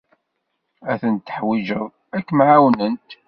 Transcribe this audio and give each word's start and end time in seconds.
Ad 0.91 0.97
tent-teḥwijeḍ 1.01 1.85
ad 2.15 2.21
kem-ɛawnent. 2.27 3.09